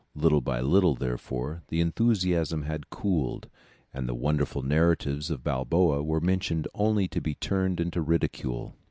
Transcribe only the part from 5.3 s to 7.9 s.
Balboa were mentioned only to be turned